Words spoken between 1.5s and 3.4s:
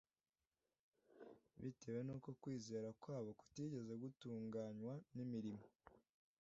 bitewe n'uko kwizera kwabo